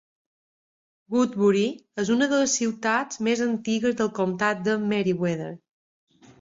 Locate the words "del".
4.03-4.13